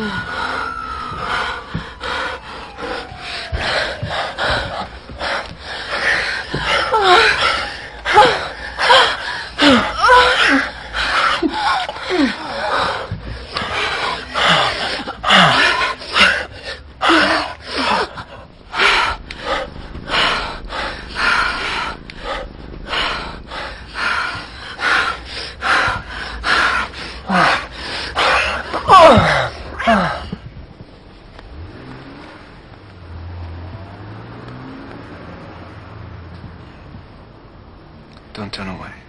Oh! 0.00 0.38
Don't 38.38 38.52
turn 38.52 38.68
away. 38.68 39.07